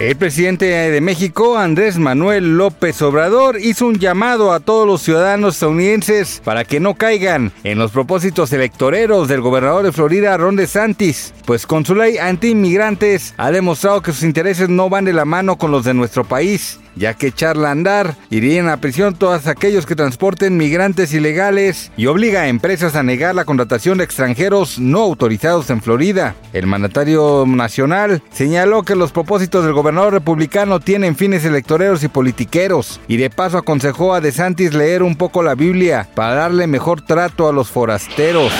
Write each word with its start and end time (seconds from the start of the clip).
El 0.00 0.16
presidente 0.16 0.64
de 0.64 1.00
México, 1.02 1.58
Andrés 1.58 1.98
Manuel 1.98 2.56
López 2.56 3.02
Obrador, 3.02 3.60
hizo 3.60 3.84
un 3.84 3.98
llamado 3.98 4.50
a 4.54 4.60
todos 4.60 4.86
los 4.86 5.02
ciudadanos 5.02 5.56
estadounidenses 5.56 6.40
para 6.42 6.64
que 6.64 6.80
no 6.80 6.94
caigan 6.94 7.52
en 7.64 7.78
los 7.78 7.90
propósitos 7.90 8.50
electoreros 8.54 9.28
del 9.28 9.42
gobernador 9.42 9.82
de 9.84 9.92
Florida, 9.92 10.38
Ron 10.38 10.56
DeSantis, 10.56 11.34
pues 11.44 11.66
con 11.66 11.84
su 11.84 11.94
ley 11.94 12.16
anti-inmigrantes 12.16 13.34
ha 13.36 13.50
demostrado 13.50 14.00
que 14.00 14.12
sus 14.12 14.22
intereses 14.22 14.70
no 14.70 14.88
van 14.88 15.04
de 15.04 15.12
la 15.12 15.26
mano 15.26 15.58
con 15.58 15.70
los 15.70 15.84
de 15.84 15.92
nuestro 15.92 16.24
país 16.24 16.79
ya 16.96 17.14
que 17.14 17.28
echarla 17.28 17.68
a 17.68 17.72
andar 17.72 18.16
irían 18.30 18.68
a 18.68 18.78
prisión 18.78 19.14
todos 19.14 19.46
aquellos 19.46 19.86
que 19.86 19.96
transporten 19.96 20.56
migrantes 20.56 21.12
ilegales 21.12 21.92
y 21.96 22.06
obliga 22.06 22.42
a 22.42 22.48
empresas 22.48 22.96
a 22.96 23.02
negar 23.02 23.34
la 23.34 23.44
contratación 23.44 23.98
de 23.98 24.04
extranjeros 24.04 24.78
no 24.78 25.00
autorizados 25.00 25.70
en 25.70 25.82
Florida. 25.82 26.34
El 26.52 26.66
mandatario 26.66 27.44
nacional 27.46 28.22
señaló 28.30 28.82
que 28.82 28.96
los 28.96 29.12
propósitos 29.12 29.64
del 29.64 29.74
gobernador 29.74 30.12
republicano 30.12 30.80
tienen 30.80 31.16
fines 31.16 31.44
electoreros 31.44 32.02
y 32.02 32.08
politiqueros 32.08 33.00
y 33.08 33.16
de 33.16 33.30
paso 33.30 33.58
aconsejó 33.58 34.14
a 34.14 34.20
DeSantis 34.20 34.74
leer 34.74 35.02
un 35.02 35.16
poco 35.16 35.42
la 35.42 35.54
Biblia 35.54 36.08
para 36.14 36.34
darle 36.34 36.66
mejor 36.66 37.02
trato 37.02 37.48
a 37.48 37.52
los 37.52 37.68
forasteros. 37.70 38.52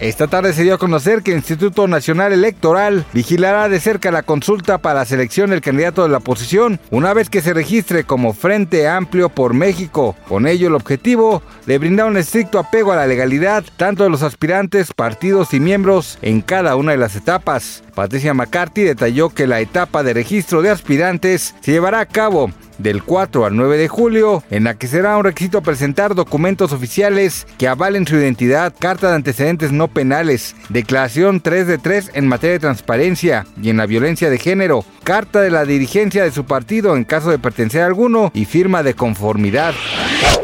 Esta 0.00 0.28
tarde 0.28 0.54
se 0.54 0.62
dio 0.62 0.74
a 0.74 0.78
conocer 0.78 1.22
que 1.22 1.32
el 1.32 1.36
Instituto 1.36 1.86
Nacional 1.86 2.32
Electoral 2.32 3.04
vigilará 3.12 3.68
de 3.68 3.80
cerca 3.80 4.10
la 4.10 4.22
consulta 4.22 4.78
para 4.78 5.00
la 5.00 5.04
selección 5.04 5.50
del 5.50 5.60
candidato 5.60 6.02
de 6.02 6.08
la 6.08 6.16
oposición 6.16 6.80
una 6.90 7.12
vez 7.12 7.28
que 7.28 7.42
se 7.42 7.52
registre 7.52 8.04
como 8.04 8.32
Frente 8.32 8.88
Amplio 8.88 9.28
por 9.28 9.52
México. 9.52 10.16
Con 10.26 10.46
ello 10.46 10.68
el 10.68 10.74
objetivo 10.74 11.42
de 11.66 11.76
brindar 11.76 12.06
un 12.06 12.16
estricto 12.16 12.58
apego 12.58 12.92
a 12.92 12.96
la 12.96 13.06
legalidad 13.06 13.62
tanto 13.76 14.02
de 14.02 14.08
los 14.08 14.22
aspirantes, 14.22 14.94
partidos 14.94 15.52
y 15.52 15.60
miembros 15.60 16.18
en 16.22 16.40
cada 16.40 16.76
una 16.76 16.92
de 16.92 16.98
las 16.98 17.14
etapas. 17.14 17.82
Patricia 17.94 18.32
McCarthy 18.32 18.84
detalló 18.84 19.28
que 19.28 19.46
la 19.46 19.60
etapa 19.60 20.02
de 20.02 20.14
registro 20.14 20.62
de 20.62 20.70
aspirantes 20.70 21.54
se 21.60 21.72
llevará 21.72 22.00
a 22.00 22.06
cabo 22.06 22.50
del 22.82 23.02
4 23.02 23.44
al 23.44 23.56
9 23.56 23.78
de 23.78 23.88
julio, 23.88 24.42
en 24.50 24.64
la 24.64 24.74
que 24.74 24.86
será 24.86 25.16
un 25.16 25.24
requisito 25.24 25.62
presentar 25.62 26.14
documentos 26.14 26.72
oficiales 26.72 27.46
que 27.58 27.68
avalen 27.68 28.06
su 28.06 28.16
identidad, 28.16 28.74
carta 28.78 29.08
de 29.08 29.16
antecedentes 29.16 29.72
no 29.72 29.88
penales, 29.88 30.56
declaración 30.68 31.40
3 31.40 31.66
de 31.66 31.78
3 31.78 32.10
en 32.14 32.28
materia 32.28 32.54
de 32.54 32.60
transparencia 32.60 33.46
y 33.62 33.70
en 33.70 33.76
la 33.76 33.86
violencia 33.86 34.30
de 34.30 34.38
género, 34.38 34.84
carta 35.04 35.40
de 35.40 35.50
la 35.50 35.64
dirigencia 35.64 36.24
de 36.24 36.32
su 36.32 36.44
partido 36.44 36.96
en 36.96 37.04
caso 37.04 37.30
de 37.30 37.38
pertenecer 37.38 37.82
a 37.82 37.86
alguno 37.86 38.30
y 38.34 38.44
firma 38.44 38.82
de 38.82 38.94
conformidad. 38.94 39.74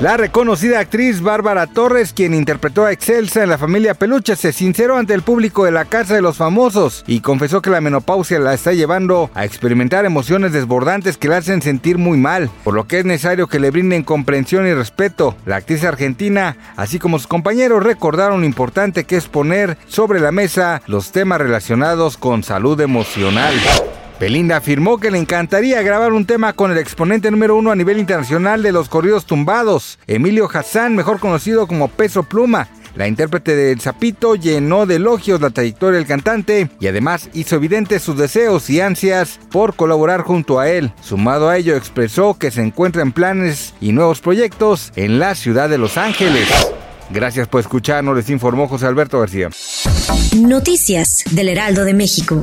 La 0.00 0.16
reconocida 0.16 0.80
actriz 0.80 1.20
Bárbara 1.20 1.68
Torres, 1.68 2.12
quien 2.12 2.34
interpretó 2.34 2.84
a 2.84 2.92
Excelsa 2.92 3.44
en 3.44 3.48
la 3.48 3.58
familia 3.58 3.94
Peluche, 3.94 4.34
se 4.34 4.52
sinceró 4.52 4.96
ante 4.96 5.14
el 5.14 5.22
público 5.22 5.64
de 5.64 5.70
la 5.70 5.84
Casa 5.84 6.14
de 6.14 6.20
los 6.20 6.36
Famosos 6.36 7.04
y 7.06 7.20
confesó 7.20 7.62
que 7.62 7.70
la 7.70 7.80
menopausia 7.80 8.40
la 8.40 8.54
está 8.54 8.72
llevando 8.72 9.30
a 9.34 9.44
experimentar 9.44 10.04
emociones 10.04 10.52
desbordantes 10.52 11.16
que 11.16 11.28
la 11.28 11.36
hacen 11.36 11.62
sentir 11.62 11.96
muy 11.96 12.18
mal, 12.18 12.50
por 12.64 12.74
lo 12.74 12.88
que 12.88 12.98
es 12.98 13.04
necesario 13.04 13.46
que 13.46 13.60
le 13.60 13.70
brinden 13.70 14.02
comprensión 14.02 14.66
y 14.66 14.74
respeto. 14.74 15.36
La 15.46 15.56
actriz 15.56 15.84
argentina, 15.84 16.56
así 16.76 16.98
como 16.98 17.18
sus 17.18 17.28
compañeros, 17.28 17.82
recordaron 17.82 18.44
importante 18.44 19.04
que 19.04 19.16
es 19.16 19.28
poner 19.28 19.78
sobre 19.86 20.20
la 20.20 20.32
mesa 20.32 20.82
los 20.86 21.12
temas 21.12 21.40
relacionados 21.40 22.16
con 22.16 22.42
salud 22.42 22.80
emocional. 22.80 23.54
Belinda 24.24 24.56
afirmó 24.56 24.98
que 24.98 25.10
le 25.10 25.18
encantaría 25.18 25.82
grabar 25.82 26.14
un 26.14 26.24
tema 26.24 26.54
con 26.54 26.72
el 26.72 26.78
exponente 26.78 27.30
número 27.30 27.56
uno 27.56 27.70
a 27.72 27.76
nivel 27.76 27.98
internacional 27.98 28.62
de 28.62 28.72
los 28.72 28.88
corridos 28.88 29.26
tumbados, 29.26 29.98
Emilio 30.06 30.48
Hassan, 30.50 30.96
mejor 30.96 31.20
conocido 31.20 31.66
como 31.66 31.88
Peso 31.88 32.22
Pluma. 32.22 32.68
La 32.96 33.06
intérprete 33.06 33.54
del 33.54 33.82
Zapito 33.82 34.34
llenó 34.34 34.86
de 34.86 34.94
elogios 34.94 35.42
la 35.42 35.50
trayectoria 35.50 35.98
del 35.98 36.08
cantante 36.08 36.70
y 36.80 36.86
además 36.86 37.28
hizo 37.34 37.56
evidentes 37.56 38.00
sus 38.00 38.16
deseos 38.16 38.70
y 38.70 38.80
ansias 38.80 39.38
por 39.50 39.76
colaborar 39.76 40.22
junto 40.22 40.58
a 40.58 40.70
él. 40.70 40.90
Sumado 41.02 41.50
a 41.50 41.58
ello, 41.58 41.76
expresó 41.76 42.38
que 42.38 42.50
se 42.50 42.62
encuentra 42.62 43.02
en 43.02 43.12
planes 43.12 43.74
y 43.78 43.92
nuevos 43.92 44.22
proyectos 44.22 44.90
en 44.96 45.18
la 45.18 45.34
ciudad 45.34 45.68
de 45.68 45.76
Los 45.76 45.98
Ángeles. 45.98 46.48
Gracias 47.10 47.46
por 47.46 47.60
escucharnos, 47.60 48.16
les 48.16 48.30
informó 48.30 48.68
José 48.68 48.86
Alberto 48.86 49.20
García. 49.20 49.50
Noticias 50.34 51.24
del 51.30 51.50
Heraldo 51.50 51.84
de 51.84 51.92
México. 51.92 52.40